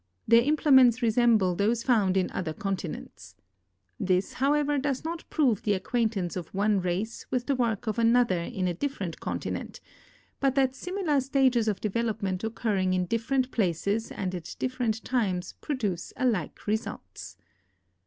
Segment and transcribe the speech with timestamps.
[0.27, 3.35] Their implements resemble those found in other con tinents.
[3.99, 8.39] This, however, does not prove the acquaintance of one race with the work of another
[8.39, 9.79] in a different continent,
[10.39, 16.13] but that similar stages of development occurring in different places and at different times, produce
[16.17, 17.37] a like results.